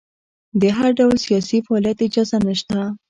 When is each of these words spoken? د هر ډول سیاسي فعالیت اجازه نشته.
د 0.61 0.63
هر 0.77 0.89
ډول 0.99 1.15
سیاسي 1.25 1.57
فعالیت 1.65 1.97
اجازه 2.07 2.37
نشته. 2.47 2.77